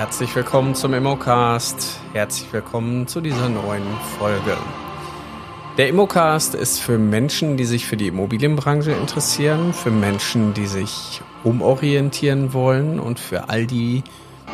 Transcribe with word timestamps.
Herzlich 0.00 0.34
willkommen 0.34 0.74
zum 0.74 0.94
Immocast. 0.94 2.00
Herzlich 2.14 2.50
willkommen 2.54 3.06
zu 3.06 3.20
dieser 3.20 3.50
neuen 3.50 3.84
Folge. 4.18 4.56
Der 5.76 5.88
Immocast 5.88 6.54
ist 6.54 6.80
für 6.80 6.96
Menschen, 6.96 7.58
die 7.58 7.66
sich 7.66 7.84
für 7.84 7.98
die 7.98 8.06
Immobilienbranche 8.06 8.92
interessieren, 8.92 9.74
für 9.74 9.90
Menschen, 9.90 10.54
die 10.54 10.64
sich 10.64 11.20
umorientieren 11.44 12.54
wollen 12.54 12.98
und 12.98 13.20
für 13.20 13.50
all 13.50 13.66
die 13.66 14.02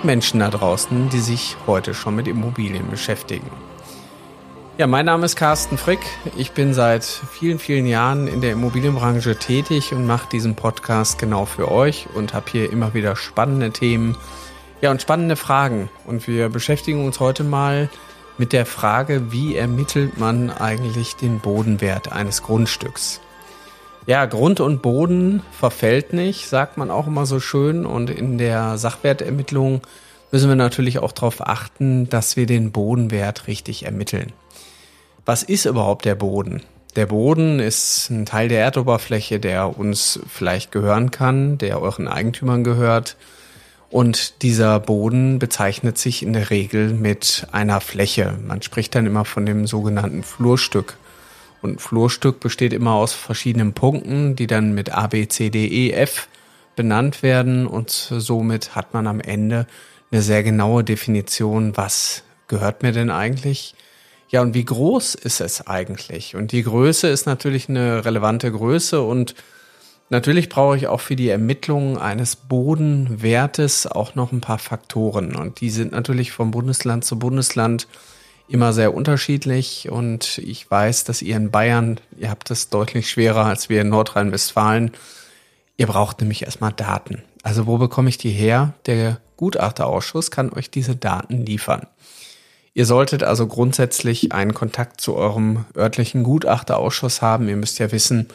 Menschen 0.03 0.41
da 0.41 0.51
draußen, 0.51 1.11
die 1.11 1.21
sich 1.21 1.57
heute 1.69 1.95
schon 1.95 2.17
mit 2.17 2.27
Immobilien 2.27 2.91
beschäftigen. 2.91 3.49
Ja, 4.79 4.89
mein 4.89 5.07
Name 5.07 5.27
ist 5.27 5.37
Carsten 5.37 5.79
Frick. 5.79 6.05
Ich 6.37 6.51
bin 6.51 6.75
seit 6.75 7.05
vielen, 7.05 7.61
vielen 7.61 7.87
Jahren 7.87 8.27
in 8.27 8.41
der 8.41 8.51
Immobilienbranche 8.51 9.37
tätig 9.37 9.93
und 9.93 10.09
mache 10.09 10.29
diesen 10.29 10.57
Podcast 10.57 11.21
genau 11.21 11.45
für 11.45 11.71
euch 11.71 12.09
und 12.15 12.35
habe 12.35 12.51
hier 12.51 12.73
immer 12.73 12.95
wieder 12.95 13.15
spannende 13.15 13.71
Themen, 13.71 14.17
ja 14.81 14.91
und 14.91 15.03
spannende 15.03 15.37
Fragen. 15.37 15.89
Und 16.07 16.27
wir 16.27 16.49
beschäftigen 16.49 17.05
uns 17.05 17.21
heute 17.21 17.45
mal 17.45 17.89
mit 18.39 18.53
der 18.53 18.67
Frage, 18.67 19.33
wie 19.33 19.57
ermittelt 19.57 20.19
man 20.19 20.51
eigentlich 20.51 21.17
den 21.17 21.41
Bodenwert 21.41 22.13
eines 22.13 22.43
Grundstücks? 22.43 23.21
Ja, 24.07 24.25
Grund 24.27 24.61
und 24.61 24.83
Boden 24.83 25.43
verfällt 25.51 26.13
nicht, 26.13 26.47
sagt 26.49 26.77
man 26.77 26.91
auch 26.91 27.07
immer 27.09 27.27
so 27.27 27.41
schön. 27.41 27.85
Und 27.85 28.11
in 28.11 28.39
der 28.39 28.79
Sachwertermittlung 28.79 29.81
müssen 30.31 30.49
wir 30.49 30.57
natürlich 30.57 31.01
auch 31.01 31.13
darauf 31.13 31.47
achten, 31.47 32.09
dass 32.09 32.37
wir 32.37 32.47
den 32.47 32.71
Bodenwert 32.71 33.49
richtig 33.49 33.85
ermitteln. 33.85 34.33
Was 35.25 35.43
ist 35.43 35.65
überhaupt 35.65 36.05
der 36.05 36.15
Boden? 36.15 36.63
Der 36.95 37.07
Boden 37.07 37.59
ist 37.59 38.09
ein 38.11 38.27
Teil 38.27 38.49
der 38.49 38.61
Erdoberfläche, 38.61 39.41
der 39.41 39.77
uns 39.77 40.21
vielleicht 40.29 40.71
gehören 40.73 41.11
kann, 41.11 41.59
der 41.59 41.83
euren 41.83 42.07
Eigentümern 42.07 42.65
gehört. 42.65 43.17
Und 43.91 44.43
dieser 44.43 44.81
Boden 44.81 45.39
bezeichnet 45.39 45.97
sich 45.97 46.23
in 46.23 46.33
der 46.33 46.51
Regel 46.51 46.93
mit 46.93 47.47
einer 47.53 47.81
Fläche. 47.81 48.37
Man 48.47 48.63
spricht 48.63 48.95
dann 48.95 49.07
immer 49.07 49.25
von 49.25 49.47
dem 49.47 49.67
sogenannten 49.67 50.23
Flurstück. 50.23 50.97
Und 51.63 51.81
Flurstück 51.81 52.41
besteht 52.41 52.73
immer 52.73 52.93
aus 52.93 53.13
verschiedenen 53.13 53.73
Punkten, 53.73 54.37
die 54.37 54.47
dann 54.47 54.75
mit 54.75 54.93
A, 54.93 55.07
B, 55.07 55.29
C, 55.29 55.51
D, 55.51 55.67
E, 55.67 55.93
F 55.93 56.29
benannt 56.75 57.23
werden. 57.23 57.67
Und 57.67 57.91
somit 57.91 58.75
hat 58.75 58.93
man 58.93 59.07
am 59.07 59.21
Ende 59.21 59.67
eine 60.11 60.23
sehr 60.23 60.43
genaue 60.43 60.85
Definition, 60.85 61.77
was 61.77 62.23
gehört 62.49 62.83
mir 62.83 62.93
denn 62.93 63.11
eigentlich 63.11 63.75
ja, 64.29 64.43
und 64.43 64.55
wie 64.55 64.65
groß 64.65 65.15
ist 65.15 65.41
es 65.41 65.67
eigentlich? 65.67 66.35
Und 66.35 66.51
die 66.53 66.65
Größe 66.65 67.09
ist 67.09 67.27
natürlich 67.27 67.69
eine 67.69 68.05
relevante 68.05 68.51
Größe 68.51 69.01
und 69.01 69.37
natürlich 70.09 70.49
brauche 70.49 70.77
ich 70.77 70.87
auch 70.87 71.01
für 71.01 71.17
die 71.17 71.29
Ermittlung 71.29 71.99
eines 71.99 72.37
Bodenwertes 72.37 73.87
auch 73.87 74.15
noch 74.15 74.33
ein 74.33 74.41
paar 74.41 74.59
Faktoren. 74.59 75.37
Und 75.37 75.61
die 75.61 75.71
sind 75.71 75.93
natürlich 75.93 76.33
vom 76.33 76.51
Bundesland 76.51 77.05
zu 77.05 77.19
Bundesland 77.19 77.87
immer 78.49 78.73
sehr 78.73 78.95
unterschiedlich. 78.95 79.91
Und 79.91 80.39
ich 80.39 80.71
weiß, 80.71 81.05
dass 81.05 81.23
ihr 81.23 81.37
in 81.37 81.51
Bayern, 81.51 81.99
ihr 82.19 82.31
habt 82.31 82.51
es 82.51 82.71
deutlich 82.71 83.11
schwerer 83.11 83.47
als 83.47 83.69
wir 83.69 83.81
in 83.81 83.89
Nordrhein-Westfalen. 83.89 84.93
Ihr 85.77 85.87
braucht 85.87 86.21
nämlich 86.21 86.43
erstmal 86.43 86.73
Daten. 86.73 87.23
Also 87.43 87.67
wo 87.67 87.79
bekomme 87.79 88.09
ich 88.09 88.19
die 88.19 88.31
her? 88.31 88.75
Der 88.87 89.21
Gutachterausschuss 89.37 90.31
kann 90.31 90.53
euch 90.53 90.71
diese 90.71 90.97
Daten 90.97 91.45
liefern. 91.45 91.87
Ihr 92.75 92.87
solltet 92.87 93.23
also 93.23 93.47
grundsätzlich 93.47 94.33
einen 94.33 94.53
Kontakt 94.53 95.01
zu 95.01 95.15
eurem 95.15 95.65
örtlichen 95.77 96.25
Gutachterausschuss 96.25 97.23
haben. 97.23 97.49
Ihr 97.49 97.57
müsst 97.57 97.79
ja 97.79 97.91
wissen, 97.91 98.29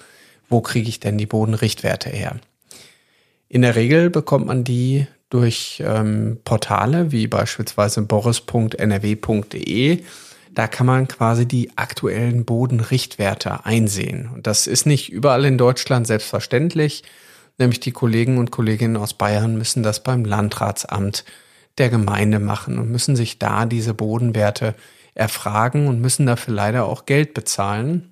wo 0.51 0.61
kriege 0.61 0.89
ich 0.89 0.99
denn 0.99 1.17
die 1.17 1.25
Bodenrichtwerte 1.25 2.09
her. 2.09 2.35
In 3.47 3.63
der 3.63 3.75
Regel 3.75 4.09
bekommt 4.09 4.45
man 4.45 4.63
die 4.63 5.07
durch 5.29 5.83
ähm, 5.85 6.39
Portale 6.43 7.11
wie 7.11 7.27
beispielsweise 7.27 8.01
boris.nrw.de. 8.03 10.03
Da 10.53 10.67
kann 10.67 10.85
man 10.85 11.07
quasi 11.07 11.47
die 11.47 11.77
aktuellen 11.77 12.45
Bodenrichtwerte 12.45 13.65
einsehen. 13.65 14.29
Und 14.33 14.47
das 14.47 14.67
ist 14.67 14.85
nicht 14.85 15.09
überall 15.11 15.45
in 15.45 15.57
Deutschland 15.57 16.05
selbstverständlich. 16.05 17.03
Nämlich 17.57 17.79
die 17.79 17.93
Kollegen 17.93 18.37
und 18.37 18.51
Kolleginnen 18.51 18.97
aus 18.97 19.13
Bayern 19.13 19.57
müssen 19.57 19.83
das 19.83 20.03
beim 20.03 20.25
Landratsamt 20.25 21.23
der 21.77 21.89
Gemeinde 21.89 22.39
machen 22.39 22.79
und 22.79 22.91
müssen 22.91 23.15
sich 23.15 23.39
da 23.39 23.65
diese 23.65 23.93
Bodenwerte 23.93 24.75
erfragen 25.13 25.87
und 25.87 26.01
müssen 26.01 26.25
dafür 26.25 26.53
leider 26.53 26.85
auch 26.85 27.05
Geld 27.05 27.33
bezahlen. 27.33 28.10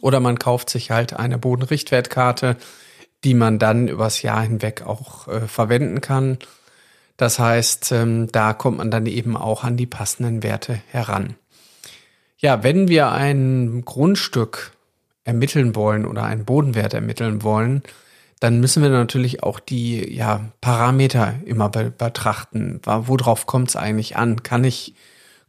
Oder 0.00 0.20
man 0.20 0.38
kauft 0.38 0.70
sich 0.70 0.90
halt 0.90 1.14
eine 1.14 1.38
Bodenrichtwertkarte, 1.38 2.56
die 3.24 3.34
man 3.34 3.58
dann 3.58 3.88
übers 3.88 4.22
Jahr 4.22 4.42
hinweg 4.42 4.82
auch 4.86 5.28
äh, 5.28 5.40
verwenden 5.40 6.00
kann. 6.00 6.38
Das 7.16 7.38
heißt, 7.38 7.92
ähm, 7.92 8.30
da 8.30 8.52
kommt 8.52 8.78
man 8.78 8.90
dann 8.90 9.06
eben 9.06 9.36
auch 9.36 9.64
an 9.64 9.76
die 9.76 9.86
passenden 9.86 10.42
Werte 10.42 10.80
heran. 10.88 11.36
Ja, 12.38 12.62
wenn 12.62 12.88
wir 12.88 13.12
ein 13.12 13.82
Grundstück 13.84 14.72
ermitteln 15.24 15.74
wollen 15.74 16.04
oder 16.06 16.24
einen 16.24 16.44
Bodenwert 16.44 16.94
ermitteln 16.94 17.42
wollen, 17.42 17.82
dann 18.38 18.60
müssen 18.60 18.82
wir 18.82 18.90
natürlich 18.90 19.42
auch 19.42 19.58
die 19.58 20.14
ja, 20.14 20.52
Parameter 20.60 21.34
immer 21.46 21.70
be 21.70 21.90
betrachten. 21.90 22.80
Worauf 22.84 23.46
kommt 23.46 23.70
es 23.70 23.76
eigentlich 23.76 24.16
an? 24.16 24.42
Kann 24.42 24.64
ich 24.64 24.94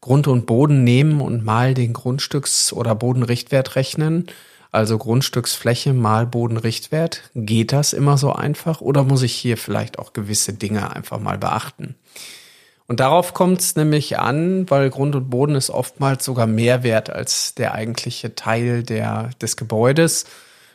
Grund 0.02 0.28
und 0.28 0.46
Boden 0.46 0.84
nehmen 0.84 1.22
und 1.22 1.44
mal 1.44 1.74
den 1.74 1.94
Grundstücks- 1.94 2.72
oder 2.74 2.96
Bodenrichtwert 2.96 3.75
rechnen? 3.75 4.28
Also 4.72 4.97
Grundstücksfläche 4.97 5.94
mal 5.94 6.28
Bodenrichtwert. 6.28 7.31
Geht 7.34 7.72
das 7.72 7.94
immer 7.94 8.18
so 8.18 8.34
einfach 8.34 8.81
oder 8.81 9.03
muss 9.03 9.24
ich 9.24 9.34
hier 9.34 9.58
vielleicht 9.58 9.97
auch 9.97 10.13
gewisse 10.13 10.53
Dinge 10.53 10.96
einfach 10.96 11.19
mal 11.19 11.38
beachten? 11.38 11.96
Und 12.88 13.02
darauf 13.02 13.34
kommt 13.34 13.59
es 13.59 13.75
nämlich 13.75 14.18
an, 14.18 14.69
weil 14.69 14.90
Grund 14.90 15.16
und 15.16 15.30
Boden 15.30 15.56
ist 15.56 15.69
oftmals 15.69 16.24
sogar 16.24 16.47
mehr 16.47 16.84
wert 16.84 17.09
als 17.09 17.53
der 17.53 17.74
eigentliche 17.74 18.34
Teil 18.35 18.84
der, 18.84 19.31
des 19.41 19.58
Gebäudes. 19.58 20.25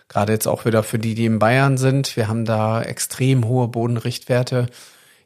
Gerade 0.09 0.33
jetzt 0.33 0.47
auch 0.47 0.66
wieder 0.66 0.83
für 0.83 0.99
die, 0.99 1.15
die 1.15 1.25
in 1.25 1.39
Bayern 1.39 1.78
sind. 1.78 2.16
Wir 2.16 2.28
haben 2.28 2.44
da 2.44 2.83
extrem 2.83 3.47
hohe 3.47 3.69
Bodenrichtwerte. 3.69 4.66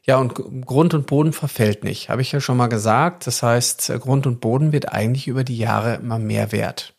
Ja, 0.07 0.17
und 0.17 0.33
Grund 0.65 0.93
und 0.93 1.05
Boden 1.05 1.33
verfällt 1.33 1.83
nicht, 1.83 2.09
habe 2.09 2.21
ich 2.21 2.31
ja 2.31 2.39
schon 2.39 2.55
mal 2.55 2.67
gesagt. 2.67 3.27
Das 3.27 3.43
heißt, 3.43 3.91
Grund 3.99 4.25
und 4.25 4.39
Boden 4.39 4.71
wird 4.71 4.91
eigentlich 4.91 5.27
über 5.27 5.43
die 5.43 5.57
Jahre 5.57 5.95
immer 5.95 6.17
mehr 6.17 6.53
wert. 6.53 6.93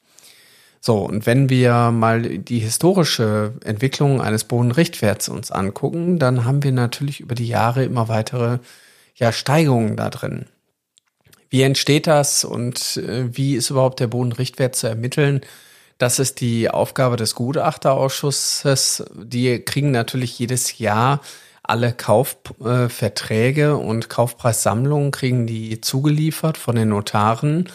So, 0.80 0.98
und 0.98 1.26
wenn 1.26 1.48
wir 1.48 1.90
mal 1.90 2.22
die 2.22 2.58
historische 2.58 3.54
Entwicklung 3.64 4.20
eines 4.20 4.44
Bodenrichtwerts 4.44 5.28
uns 5.28 5.50
angucken, 5.50 6.18
dann 6.18 6.44
haben 6.44 6.62
wir 6.62 6.72
natürlich 6.72 7.20
über 7.20 7.34
die 7.34 7.48
Jahre 7.48 7.82
immer 7.84 8.08
weitere 8.08 8.58
ja, 9.16 9.32
Steigungen 9.32 9.96
da 9.96 10.10
drin. 10.10 10.46
Wie 11.50 11.62
entsteht 11.62 12.06
das 12.06 12.44
und 12.44 12.98
äh, 12.98 13.34
wie 13.34 13.56
ist 13.56 13.70
überhaupt 13.70 14.00
der 14.00 14.06
Bodenrichtwert 14.06 14.76
zu 14.76 14.86
ermitteln? 14.86 15.40
Das 15.96 16.18
ist 16.18 16.40
die 16.40 16.70
Aufgabe 16.70 17.16
des 17.16 17.34
Gutachterausschusses. 17.34 19.04
Die 19.16 19.58
kriegen 19.60 19.90
natürlich 19.90 20.38
jedes 20.38 20.78
Jahr 20.78 21.20
alle 21.68 21.92
Kaufverträge 21.92 23.76
und 23.76 24.08
Kaufpreissammlungen 24.08 25.10
kriegen 25.10 25.46
die 25.46 25.80
zugeliefert 25.80 26.56
von 26.56 26.76
den 26.76 26.88
Notaren. 26.88 27.68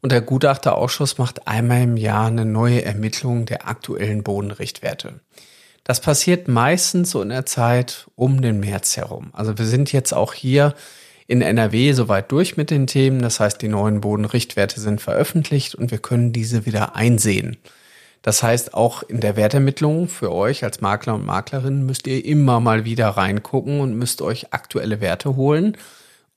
Und 0.00 0.12
der 0.12 0.22
Gutachterausschuss 0.22 1.18
macht 1.18 1.46
einmal 1.46 1.82
im 1.82 1.96
Jahr 1.96 2.28
eine 2.28 2.44
neue 2.44 2.84
Ermittlung 2.84 3.46
der 3.46 3.68
aktuellen 3.68 4.22
Bodenrichtwerte. 4.22 5.20
Das 5.84 6.00
passiert 6.00 6.46
meistens 6.46 7.10
so 7.10 7.20
in 7.20 7.30
der 7.30 7.44
Zeit 7.44 8.06
um 8.14 8.40
den 8.40 8.60
März 8.60 8.96
herum. 8.96 9.30
Also 9.32 9.58
wir 9.58 9.66
sind 9.66 9.92
jetzt 9.92 10.12
auch 10.14 10.32
hier 10.32 10.74
in 11.26 11.42
NRW 11.42 11.92
soweit 11.92 12.30
durch 12.32 12.56
mit 12.56 12.70
den 12.70 12.86
Themen. 12.86 13.20
Das 13.20 13.40
heißt, 13.40 13.60
die 13.60 13.68
neuen 13.68 14.00
Bodenrichtwerte 14.00 14.80
sind 14.80 15.00
veröffentlicht 15.00 15.74
und 15.74 15.90
wir 15.90 15.98
können 15.98 16.32
diese 16.32 16.66
wieder 16.66 16.94
einsehen. 16.94 17.56
Das 18.22 18.42
heißt, 18.42 18.74
auch 18.74 19.02
in 19.02 19.20
der 19.20 19.36
Wertermittlung 19.36 20.08
für 20.08 20.32
euch 20.32 20.62
als 20.62 20.80
Makler 20.80 21.14
und 21.14 21.24
Maklerin 21.24 21.86
müsst 21.86 22.06
ihr 22.06 22.24
immer 22.24 22.60
mal 22.60 22.84
wieder 22.84 23.08
reingucken 23.08 23.80
und 23.80 23.94
müsst 23.94 24.20
euch 24.20 24.52
aktuelle 24.52 25.00
Werte 25.00 25.36
holen. 25.36 25.76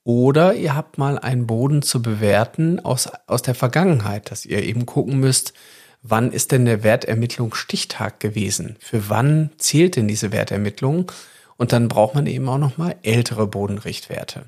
Oder 0.05 0.55
ihr 0.55 0.75
habt 0.75 0.97
mal 0.97 1.17
einen 1.19 1.47
Boden 1.47 1.81
zu 1.81 2.01
bewerten 2.01 2.79
aus, 2.79 3.09
aus 3.27 3.41
der 3.41 3.55
Vergangenheit, 3.55 4.31
dass 4.31 4.45
ihr 4.45 4.63
eben 4.63 4.85
gucken 4.85 5.19
müsst, 5.19 5.53
wann 6.01 6.31
ist 6.31 6.51
denn 6.51 6.65
der 6.65 6.83
Wertermittlung 6.83 7.53
Stichtag 7.53 8.19
gewesen? 8.19 8.77
Für 8.79 9.09
wann 9.09 9.51
zählt 9.57 9.95
denn 9.95 10.07
diese 10.07 10.31
Wertermittlung? 10.31 11.11
Und 11.57 11.71
dann 11.71 11.87
braucht 11.87 12.15
man 12.15 12.27
eben 12.27 12.47
auch 12.49 12.57
noch 12.57 12.77
mal 12.77 12.95
ältere 13.03 13.47
Bodenrichtwerte. 13.47 14.45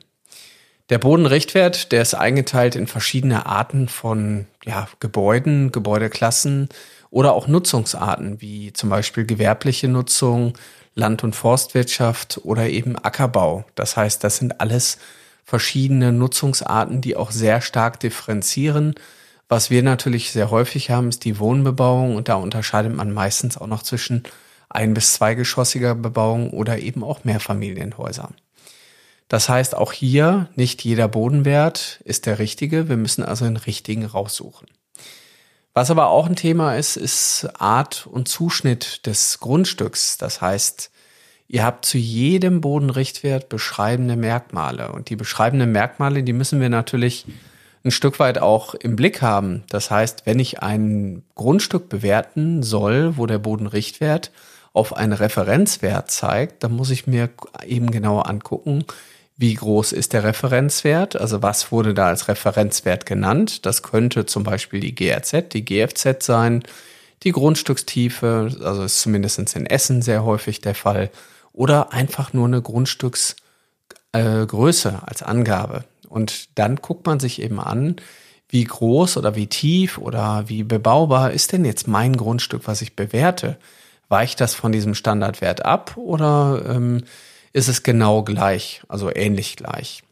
Der 0.89 0.99
Bodenrichtwert, 0.99 1.91
der 1.91 2.01
ist 2.01 2.13
eingeteilt 2.13 2.75
in 2.75 2.87
verschiedene 2.87 3.45
Arten 3.45 3.87
von 3.87 4.45
ja, 4.65 4.87
Gebäuden, 4.99 5.71
Gebäudeklassen 5.71 6.69
oder 7.15 7.31
auch 7.31 7.47
Nutzungsarten, 7.47 8.41
wie 8.41 8.73
zum 8.73 8.89
Beispiel 8.89 9.25
gewerbliche 9.25 9.87
Nutzung, 9.87 10.51
Land- 10.95 11.23
und 11.23 11.33
Forstwirtschaft 11.33 12.41
oder 12.43 12.67
eben 12.67 12.97
Ackerbau. 12.97 13.63
Das 13.75 13.95
heißt, 13.95 14.21
das 14.21 14.35
sind 14.35 14.59
alles 14.59 14.97
verschiedene 15.45 16.11
Nutzungsarten, 16.11 16.99
die 16.99 17.15
auch 17.15 17.31
sehr 17.31 17.61
stark 17.61 18.01
differenzieren. 18.01 18.95
Was 19.47 19.69
wir 19.69 19.81
natürlich 19.81 20.33
sehr 20.33 20.51
häufig 20.51 20.89
haben, 20.89 21.07
ist 21.07 21.23
die 21.23 21.39
Wohnbebauung 21.39 22.17
und 22.17 22.27
da 22.27 22.35
unterscheidet 22.35 22.93
man 22.93 23.13
meistens 23.13 23.57
auch 23.57 23.67
noch 23.67 23.83
zwischen 23.83 24.23
ein- 24.67 24.93
bis 24.93 25.13
zweigeschossiger 25.13 25.95
Bebauung 25.95 26.49
oder 26.49 26.79
eben 26.79 27.01
auch 27.01 27.23
Mehrfamilienhäusern. 27.23 28.33
Das 29.29 29.47
heißt, 29.47 29.73
auch 29.73 29.93
hier 29.93 30.49
nicht 30.55 30.83
jeder 30.83 31.07
Bodenwert 31.07 32.01
ist 32.03 32.25
der 32.25 32.39
richtige. 32.39 32.89
Wir 32.89 32.97
müssen 32.97 33.23
also 33.23 33.45
den 33.45 33.55
richtigen 33.55 34.03
raussuchen. 34.03 34.67
Was 35.77 35.91
aber 35.91 36.07
auch 36.07 36.25
ein 36.25 36.37
Thema 36.37 36.77
ist, 36.77 36.95
ist 36.95 37.49
Art 37.59 38.07
und 38.09 38.29
Zuschnitt 38.29 39.05
des 39.05 39.41
Grundstücks. 39.41 40.17
Das 40.17 40.39
heißt, 40.39 40.89
ihr 41.49 41.65
habt 41.65 41.83
zu 41.83 41.97
jedem 41.97 42.61
Bodenrichtwert 42.61 43.49
beschreibende 43.49 44.15
Merkmale. 44.15 44.93
Und 44.93 45.09
die 45.09 45.17
beschreibenden 45.17 45.73
Merkmale, 45.73 46.23
die 46.23 46.31
müssen 46.31 46.61
wir 46.61 46.69
natürlich 46.69 47.25
ein 47.83 47.91
Stück 47.91 48.19
weit 48.19 48.37
auch 48.37 48.73
im 48.73 48.95
Blick 48.95 49.21
haben. 49.21 49.65
Das 49.67 49.91
heißt, 49.91 50.25
wenn 50.25 50.39
ich 50.39 50.63
ein 50.63 51.23
Grundstück 51.35 51.89
bewerten 51.89 52.63
soll, 52.63 53.17
wo 53.17 53.25
der 53.25 53.39
Bodenrichtwert 53.39 54.31
auf 54.71 54.95
einen 54.95 55.11
Referenzwert 55.11 56.09
zeigt, 56.09 56.63
dann 56.63 56.71
muss 56.71 56.89
ich 56.89 57.05
mir 57.05 57.29
eben 57.67 57.91
genauer 57.91 58.29
angucken, 58.29 58.85
wie 59.37 59.53
groß 59.53 59.91
ist 59.91 60.13
der 60.13 60.23
Referenzwert, 60.23 61.17
also 61.17 61.43
was 61.43 61.71
wurde 61.71 61.93
da 61.93 62.07
als 62.07 62.29
Referenzwert 62.29 63.05
genannt. 63.05 63.65
Das 63.65 63.83
könnte 63.83 64.25
zum 64.25 64.43
Beispiel 64.43 64.79
die 64.79 64.95
GRZ, 64.95 65.53
die 65.53 65.65
GFZ 65.65 66.23
sein, 66.23 66.63
die 67.23 67.31
Grundstückstiefe, 67.31 68.55
also 68.63 68.83
ist 68.83 69.01
zumindest 69.01 69.39
in 69.55 69.65
Essen 69.65 70.01
sehr 70.01 70.23
häufig 70.23 70.61
der 70.61 70.75
Fall, 70.75 71.09
oder 71.51 71.91
einfach 71.91 72.31
nur 72.33 72.47
eine 72.47 72.61
Grundstücksgröße 72.61 74.89
äh, 74.89 75.05
als 75.05 75.23
Angabe. 75.23 75.83
Und 76.07 76.57
dann 76.57 76.77
guckt 76.77 77.05
man 77.05 77.19
sich 77.19 77.41
eben 77.41 77.59
an, 77.59 77.97
wie 78.47 78.63
groß 78.63 79.17
oder 79.17 79.35
wie 79.35 79.47
tief 79.47 79.97
oder 79.97 80.47
wie 80.47 80.63
bebaubar 80.63 81.31
ist 81.31 81.51
denn 81.51 81.65
jetzt 81.65 81.87
mein 81.87 82.15
Grundstück, 82.15 82.67
was 82.67 82.81
ich 82.81 82.95
bewerte? 82.95 83.57
Weicht 84.07 84.39
das 84.39 84.53
von 84.53 84.71
diesem 84.71 84.93
Standardwert 84.93 85.65
ab 85.65 85.97
oder 85.97 86.63
ähm, 86.69 87.03
ist 87.55 87.69
es 87.69 87.83
genau 87.83 88.21
gleich, 88.21 88.81
also 88.89 89.09
ähnlich 89.15 89.55
gleich? 89.55 90.03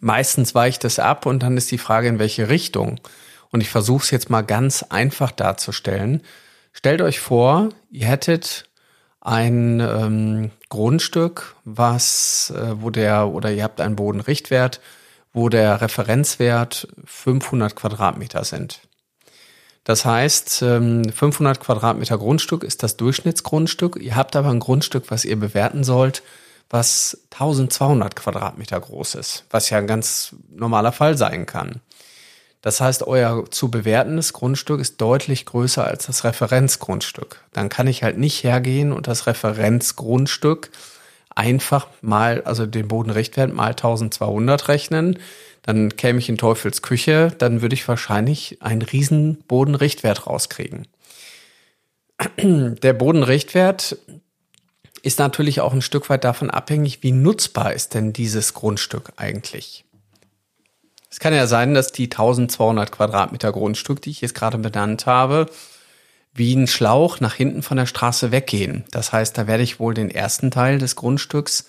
Meistens 0.00 0.54
weicht 0.54 0.84
es 0.84 0.98
ab 0.98 1.24
und 1.24 1.42
dann 1.42 1.56
ist 1.56 1.70
die 1.70 1.78
Frage, 1.78 2.08
in 2.08 2.18
welche 2.18 2.50
Richtung. 2.50 3.00
Und 3.50 3.62
ich 3.62 3.70
versuche 3.70 4.04
es 4.04 4.10
jetzt 4.10 4.28
mal 4.28 4.42
ganz 4.42 4.82
einfach 4.82 5.30
darzustellen. 5.30 6.22
Stellt 6.74 7.00
euch 7.00 7.20
vor, 7.20 7.70
ihr 7.90 8.06
hättet 8.06 8.68
ein 9.22 9.80
ähm, 9.80 10.50
Grundstück, 10.68 11.56
was, 11.64 12.52
äh, 12.54 12.82
wo 12.82 12.90
der, 12.90 13.28
oder 13.28 13.50
ihr 13.50 13.64
habt 13.64 13.80
einen 13.80 13.96
Bodenrichtwert, 13.96 14.82
wo 15.32 15.48
der 15.48 15.80
Referenzwert 15.80 16.86
500 17.06 17.74
Quadratmeter 17.74 18.44
sind. 18.44 18.80
Das 19.86 20.04
heißt, 20.04 20.58
500 20.58 21.56
ähm, 21.56 21.62
Quadratmeter 21.62 22.18
Grundstück 22.18 22.64
ist 22.64 22.82
das 22.82 22.96
Durchschnittsgrundstück. 22.96 23.96
Ihr 24.02 24.16
habt 24.16 24.34
aber 24.34 24.48
ein 24.48 24.58
Grundstück, 24.58 25.12
was 25.12 25.24
ihr 25.24 25.38
bewerten 25.38 25.84
sollt, 25.84 26.24
was 26.68 27.20
1200 27.32 28.16
Quadratmeter 28.16 28.80
groß 28.80 29.14
ist, 29.14 29.44
was 29.48 29.70
ja 29.70 29.78
ein 29.78 29.86
ganz 29.86 30.34
normaler 30.50 30.90
Fall 30.90 31.16
sein 31.16 31.46
kann. 31.46 31.80
Das 32.62 32.80
heißt, 32.80 33.06
euer 33.06 33.48
zu 33.52 33.70
bewertendes 33.70 34.32
Grundstück 34.32 34.80
ist 34.80 35.00
deutlich 35.00 35.46
größer 35.46 35.84
als 35.84 36.06
das 36.06 36.24
Referenzgrundstück. 36.24 37.44
Dann 37.52 37.68
kann 37.68 37.86
ich 37.86 38.02
halt 38.02 38.18
nicht 38.18 38.42
hergehen 38.42 38.92
und 38.92 39.06
das 39.06 39.28
Referenzgrundstück 39.28 40.70
einfach 41.32 41.86
mal, 42.00 42.42
also 42.42 42.66
den 42.66 42.88
Bodenrichtwert 42.88 43.54
mal 43.54 43.68
1200 43.68 44.66
rechnen. 44.66 45.20
Dann 45.66 45.96
käme 45.96 46.20
ich 46.20 46.28
in 46.28 46.38
Teufels 46.38 46.80
Küche, 46.80 47.34
dann 47.36 47.60
würde 47.60 47.74
ich 47.74 47.86
wahrscheinlich 47.88 48.58
einen 48.62 48.82
riesen 48.82 49.42
Bodenrichtwert 49.48 50.26
rauskriegen. 50.26 50.86
Der 52.38 52.92
Bodenrichtwert 52.92 53.98
ist 55.02 55.18
natürlich 55.18 55.60
auch 55.60 55.72
ein 55.72 55.82
Stück 55.82 56.08
weit 56.08 56.24
davon 56.24 56.50
abhängig, 56.50 57.02
wie 57.02 57.12
nutzbar 57.12 57.74
ist 57.74 57.94
denn 57.94 58.12
dieses 58.12 58.54
Grundstück 58.54 59.12
eigentlich. 59.16 59.84
Es 61.10 61.20
kann 61.20 61.34
ja 61.34 61.46
sein, 61.46 61.74
dass 61.74 61.92
die 61.92 62.04
1200 62.04 62.92
Quadratmeter 62.92 63.52
Grundstück, 63.52 64.02
die 64.02 64.10
ich 64.10 64.20
jetzt 64.20 64.34
gerade 64.34 64.58
benannt 64.58 65.06
habe, 65.06 65.46
wie 66.32 66.54
ein 66.54 66.66
Schlauch 66.66 67.20
nach 67.20 67.34
hinten 67.34 67.62
von 67.62 67.76
der 67.76 67.86
Straße 67.86 68.30
weggehen. 68.30 68.84
Das 68.90 69.12
heißt, 69.12 69.36
da 69.36 69.46
werde 69.46 69.62
ich 69.62 69.80
wohl 69.80 69.94
den 69.94 70.10
ersten 70.10 70.50
Teil 70.50 70.78
des 70.78 70.94
Grundstücks 70.96 71.66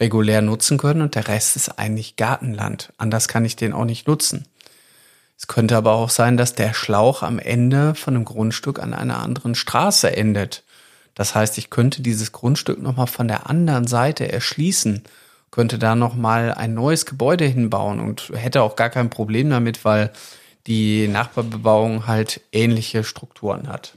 regulär 0.00 0.42
nutzen 0.42 0.78
können 0.78 1.02
und 1.02 1.14
der 1.14 1.28
Rest 1.28 1.56
ist 1.56 1.78
eigentlich 1.78 2.16
Gartenland. 2.16 2.92
Anders 2.98 3.28
kann 3.28 3.44
ich 3.44 3.56
den 3.56 3.72
auch 3.72 3.84
nicht 3.84 4.06
nutzen. 4.06 4.46
Es 5.38 5.46
könnte 5.46 5.76
aber 5.76 5.92
auch 5.92 6.10
sein, 6.10 6.36
dass 6.36 6.54
der 6.54 6.72
Schlauch 6.72 7.22
am 7.22 7.38
Ende 7.38 7.94
von 7.94 8.14
einem 8.14 8.24
Grundstück 8.24 8.78
an 8.78 8.94
einer 8.94 9.20
anderen 9.20 9.54
Straße 9.54 10.16
endet. 10.16 10.62
Das 11.14 11.34
heißt, 11.34 11.58
ich 11.58 11.68
könnte 11.68 12.00
dieses 12.00 12.32
Grundstück 12.32 12.80
nochmal 12.80 13.06
von 13.06 13.28
der 13.28 13.50
anderen 13.50 13.86
Seite 13.86 14.30
erschließen 14.30 15.04
könnte 15.52 15.78
da 15.78 15.94
noch 15.94 16.16
mal 16.16 16.52
ein 16.52 16.74
neues 16.74 17.06
Gebäude 17.06 17.44
hinbauen 17.44 18.00
und 18.00 18.32
hätte 18.34 18.62
auch 18.62 18.74
gar 18.74 18.90
kein 18.90 19.10
Problem 19.10 19.50
damit, 19.50 19.84
weil 19.84 20.10
die 20.66 21.06
Nachbarbebauung 21.06 22.06
halt 22.08 22.40
ähnliche 22.52 23.04
Strukturen 23.04 23.68
hat. 23.68 23.94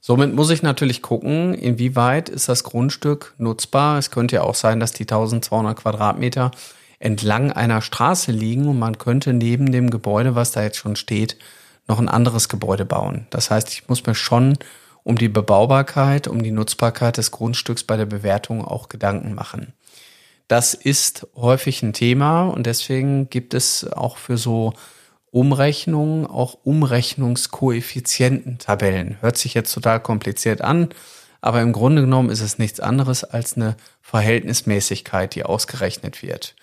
Somit 0.00 0.34
muss 0.34 0.50
ich 0.50 0.62
natürlich 0.62 1.02
gucken, 1.02 1.52
inwieweit 1.54 2.28
ist 2.28 2.48
das 2.48 2.64
Grundstück 2.64 3.34
nutzbar. 3.38 3.98
Es 3.98 4.10
könnte 4.10 4.36
ja 4.36 4.42
auch 4.42 4.54
sein, 4.54 4.80
dass 4.80 4.92
die 4.92 5.04
1200 5.04 5.76
Quadratmeter 5.76 6.50
entlang 6.98 7.52
einer 7.52 7.82
Straße 7.82 8.32
liegen 8.32 8.68
und 8.68 8.78
man 8.78 8.98
könnte 8.98 9.32
neben 9.32 9.72
dem 9.72 9.90
Gebäude, 9.90 10.34
was 10.34 10.52
da 10.52 10.62
jetzt 10.62 10.78
schon 10.78 10.96
steht, 10.96 11.36
noch 11.88 11.98
ein 11.98 12.08
anderes 12.08 12.48
Gebäude 12.48 12.84
bauen. 12.84 13.26
Das 13.30 13.50
heißt, 13.50 13.68
ich 13.70 13.88
muss 13.88 14.06
mir 14.06 14.14
schon 14.14 14.58
um 15.02 15.16
die 15.16 15.28
Bebaubarkeit, 15.28 16.28
um 16.28 16.42
die 16.42 16.50
Nutzbarkeit 16.50 17.16
des 17.16 17.30
Grundstücks 17.30 17.84
bei 17.84 17.96
der 17.96 18.06
Bewertung 18.06 18.64
auch 18.64 18.88
Gedanken 18.88 19.34
machen. 19.34 19.72
Das 20.48 20.74
ist 20.74 21.26
häufig 21.36 21.82
ein 21.82 21.92
Thema 21.92 22.48
und 22.48 22.66
deswegen 22.66 23.30
gibt 23.30 23.54
es 23.54 23.90
auch 23.90 24.16
für 24.16 24.36
so 24.36 24.72
Umrechnungen 25.30 26.26
auch 26.26 26.58
Umrechnungskoeffiziententabellen. 26.64 29.18
Hört 29.20 29.36
sich 29.36 29.54
jetzt 29.54 29.72
total 29.72 30.00
kompliziert 30.00 30.60
an, 30.60 30.88
aber 31.40 31.62
im 31.62 31.72
Grunde 31.72 32.02
genommen 32.02 32.30
ist 32.30 32.40
es 32.40 32.58
nichts 32.58 32.80
anderes 32.80 33.24
als 33.24 33.56
eine 33.56 33.76
Verhältnismäßigkeit, 34.02 35.34
die 35.34 35.44
ausgerechnet 35.44 36.22
wird. 36.22 36.54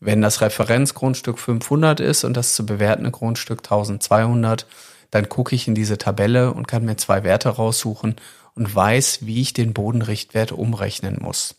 Wenn 0.00 0.20
das 0.20 0.40
Referenzgrundstück 0.40 1.38
500 1.38 2.00
ist 2.00 2.24
und 2.24 2.36
das 2.36 2.54
zu 2.54 2.66
bewertende 2.66 3.10
Grundstück 3.10 3.60
1200, 3.60 4.66
dann 5.10 5.28
gucke 5.28 5.54
ich 5.54 5.68
in 5.68 5.74
diese 5.74 5.96
Tabelle 5.96 6.52
und 6.52 6.68
kann 6.68 6.84
mir 6.84 6.96
zwei 6.96 7.24
Werte 7.24 7.48
raussuchen 7.48 8.16
und 8.54 8.74
weiß, 8.74 9.20
wie 9.22 9.40
ich 9.40 9.52
den 9.52 9.72
Bodenrichtwert 9.72 10.52
umrechnen 10.52 11.18
muss. 11.20 11.54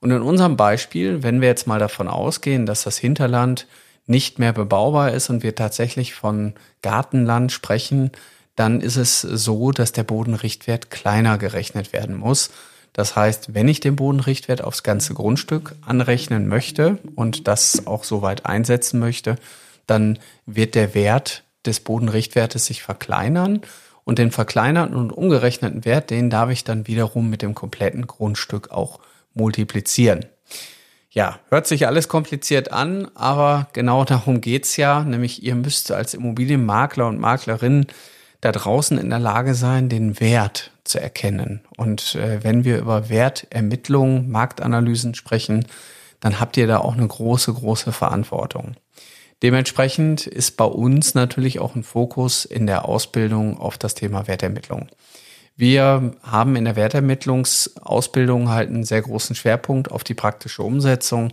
Und 0.00 0.10
in 0.10 0.22
unserem 0.22 0.56
Beispiel, 0.56 1.22
wenn 1.22 1.40
wir 1.40 1.48
jetzt 1.48 1.66
mal 1.66 1.78
davon 1.78 2.08
ausgehen, 2.08 2.66
dass 2.66 2.84
das 2.84 2.98
Hinterland 2.98 3.66
nicht 4.06 4.38
mehr 4.38 4.52
bebaubar 4.52 5.12
ist 5.12 5.30
und 5.30 5.42
wir 5.42 5.54
tatsächlich 5.54 6.14
von 6.14 6.54
Gartenland 6.82 7.52
sprechen, 7.52 8.10
dann 8.56 8.80
ist 8.80 8.96
es 8.96 9.20
so, 9.20 9.72
dass 9.72 9.92
der 9.92 10.04
Bodenrichtwert 10.04 10.90
kleiner 10.90 11.38
gerechnet 11.38 11.92
werden 11.92 12.16
muss. 12.16 12.50
Das 12.92 13.16
heißt, 13.16 13.54
wenn 13.54 13.66
ich 13.66 13.80
den 13.80 13.96
Bodenrichtwert 13.96 14.62
aufs 14.62 14.84
ganze 14.84 15.14
Grundstück 15.14 15.74
anrechnen 15.84 16.46
möchte 16.46 16.98
und 17.16 17.48
das 17.48 17.86
auch 17.86 18.04
soweit 18.04 18.46
einsetzen 18.46 19.00
möchte, 19.00 19.36
dann 19.86 20.18
wird 20.46 20.76
der 20.76 20.94
Wert 20.94 21.42
des 21.66 21.80
Bodenrichtwertes 21.80 22.66
sich 22.66 22.82
verkleinern 22.82 23.62
und 24.04 24.18
den 24.18 24.30
verkleinerten 24.30 24.96
und 24.96 25.12
umgerechneten 25.12 25.84
Wert, 25.84 26.10
den 26.10 26.30
darf 26.30 26.50
ich 26.50 26.62
dann 26.62 26.86
wiederum 26.86 27.30
mit 27.30 27.42
dem 27.42 27.54
kompletten 27.54 28.06
Grundstück 28.06 28.70
auch 28.70 29.00
multiplizieren. 29.32 30.26
Ja, 31.14 31.38
hört 31.48 31.68
sich 31.68 31.86
alles 31.86 32.08
kompliziert 32.08 32.72
an, 32.72 33.08
aber 33.14 33.68
genau 33.72 34.04
darum 34.04 34.40
geht's 34.40 34.76
ja, 34.76 35.04
nämlich 35.04 35.44
ihr 35.44 35.54
müsst 35.54 35.92
als 35.92 36.12
Immobilienmakler 36.12 37.06
und 37.06 37.20
Maklerin 37.20 37.86
da 38.40 38.50
draußen 38.50 38.98
in 38.98 39.10
der 39.10 39.20
Lage 39.20 39.54
sein, 39.54 39.88
den 39.88 40.18
Wert 40.18 40.72
zu 40.82 41.00
erkennen. 41.00 41.60
Und 41.76 42.16
äh, 42.16 42.42
wenn 42.42 42.64
wir 42.64 42.78
über 42.78 43.08
Wertermittlungen, 43.10 44.28
Marktanalysen 44.28 45.14
sprechen, 45.14 45.66
dann 46.18 46.40
habt 46.40 46.56
ihr 46.56 46.66
da 46.66 46.78
auch 46.78 46.94
eine 46.94 47.06
große, 47.06 47.54
große 47.54 47.92
Verantwortung. 47.92 48.74
Dementsprechend 49.40 50.26
ist 50.26 50.56
bei 50.56 50.64
uns 50.64 51.14
natürlich 51.14 51.60
auch 51.60 51.76
ein 51.76 51.84
Fokus 51.84 52.44
in 52.44 52.66
der 52.66 52.88
Ausbildung 52.88 53.56
auf 53.56 53.78
das 53.78 53.94
Thema 53.94 54.26
Wertermittlung. 54.26 54.88
Wir 55.56 56.14
haben 56.22 56.56
in 56.56 56.64
der 56.64 56.76
Wertermittlungsausbildung 56.76 58.48
halt 58.48 58.70
einen 58.70 58.84
sehr 58.84 59.02
großen 59.02 59.36
Schwerpunkt 59.36 59.90
auf 59.90 60.02
die 60.02 60.14
praktische 60.14 60.62
Umsetzung. 60.62 61.32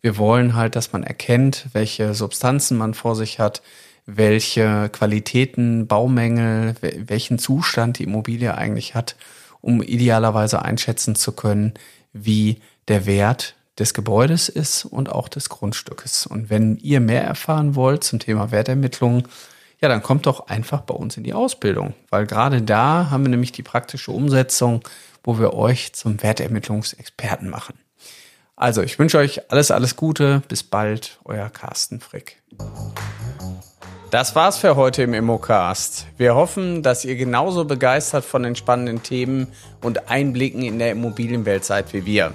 Wir 0.00 0.16
wollen 0.16 0.54
halt, 0.54 0.74
dass 0.74 0.92
man 0.92 1.04
erkennt, 1.04 1.66
welche 1.72 2.14
Substanzen 2.14 2.76
man 2.76 2.94
vor 2.94 3.14
sich 3.14 3.38
hat, 3.38 3.62
welche 4.06 4.88
Qualitäten, 4.88 5.86
Baumängel, 5.86 6.74
welchen 6.80 7.38
Zustand 7.38 7.98
die 7.98 8.04
Immobilie 8.04 8.56
eigentlich 8.56 8.94
hat, 8.94 9.14
um 9.60 9.82
idealerweise 9.82 10.62
einschätzen 10.62 11.14
zu 11.14 11.32
können, 11.32 11.74
wie 12.12 12.60
der 12.88 13.06
Wert 13.06 13.54
des 13.78 13.94
Gebäudes 13.94 14.48
ist 14.48 14.84
und 14.84 15.10
auch 15.10 15.28
des 15.28 15.48
Grundstückes. 15.48 16.26
Und 16.26 16.50
wenn 16.50 16.76
ihr 16.78 17.00
mehr 17.00 17.22
erfahren 17.22 17.76
wollt 17.76 18.02
zum 18.02 18.18
Thema 18.18 18.50
Wertermittlung, 18.50 19.28
ja, 19.80 19.88
dann 19.88 20.02
kommt 20.02 20.26
doch 20.26 20.48
einfach 20.48 20.82
bei 20.82 20.94
uns 20.94 21.16
in 21.16 21.24
die 21.24 21.32
Ausbildung, 21.32 21.94
weil 22.10 22.26
gerade 22.26 22.60
da 22.62 23.08
haben 23.10 23.24
wir 23.24 23.30
nämlich 23.30 23.52
die 23.52 23.62
praktische 23.62 24.12
Umsetzung, 24.12 24.82
wo 25.24 25.38
wir 25.38 25.54
euch 25.54 25.92
zum 25.94 26.22
Wertermittlungsexperten 26.22 27.48
machen. 27.48 27.78
Also, 28.56 28.82
ich 28.82 28.98
wünsche 28.98 29.16
euch 29.16 29.50
alles, 29.50 29.70
alles 29.70 29.96
Gute. 29.96 30.42
Bis 30.48 30.62
bald, 30.62 31.18
euer 31.24 31.48
Carsten 31.48 31.98
Frick. 32.00 32.42
Das 34.10 34.34
war's 34.34 34.58
für 34.58 34.76
heute 34.76 35.02
im 35.02 35.14
Immocast. 35.14 36.06
Wir 36.18 36.34
hoffen, 36.34 36.82
dass 36.82 37.06
ihr 37.06 37.16
genauso 37.16 37.64
begeistert 37.64 38.24
von 38.24 38.42
den 38.42 38.56
spannenden 38.56 39.02
Themen 39.02 39.46
und 39.80 40.10
Einblicken 40.10 40.62
in 40.62 40.78
der 40.78 40.90
Immobilienwelt 40.90 41.64
seid 41.64 41.94
wie 41.94 42.04
wir. 42.04 42.34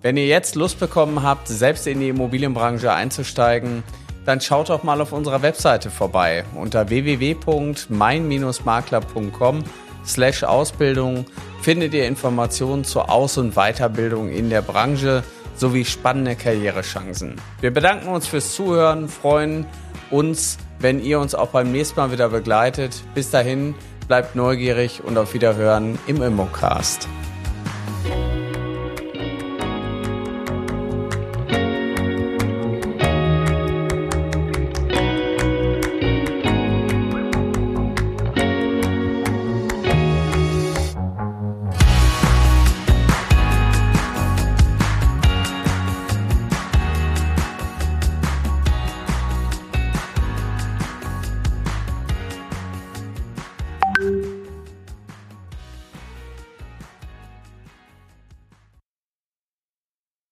Wenn 0.00 0.16
ihr 0.16 0.26
jetzt 0.26 0.54
Lust 0.54 0.78
bekommen 0.78 1.24
habt, 1.24 1.48
selbst 1.48 1.88
in 1.88 1.98
die 1.98 2.10
Immobilienbranche 2.10 2.92
einzusteigen, 2.92 3.82
dann 4.28 4.40
schaut 4.42 4.68
doch 4.68 4.82
mal 4.82 5.00
auf 5.00 5.12
unserer 5.12 5.40
Webseite 5.40 5.88
vorbei 5.90 6.44
unter 6.54 6.90
www.mein-makler.com 6.90 9.64
slash 10.04 10.44
Ausbildung 10.44 11.24
findet 11.62 11.94
ihr 11.94 12.06
Informationen 12.06 12.84
zur 12.84 13.10
Aus- 13.10 13.38
und 13.38 13.54
Weiterbildung 13.54 14.28
in 14.28 14.50
der 14.50 14.60
Branche 14.60 15.24
sowie 15.56 15.86
spannende 15.86 16.36
Karrierechancen. 16.36 17.40
Wir 17.62 17.72
bedanken 17.72 18.08
uns 18.08 18.26
fürs 18.26 18.54
Zuhören, 18.54 19.08
freuen 19.08 19.64
uns, 20.10 20.58
wenn 20.78 21.02
ihr 21.02 21.20
uns 21.20 21.34
auch 21.34 21.48
beim 21.48 21.72
nächsten 21.72 21.98
Mal 21.98 22.12
wieder 22.12 22.28
begleitet. 22.28 23.02
Bis 23.14 23.30
dahin, 23.30 23.74
bleibt 24.08 24.36
neugierig 24.36 25.02
und 25.02 25.16
auf 25.16 25.32
Wiederhören 25.32 25.98
im 26.06 26.22
Immocast. 26.22 27.08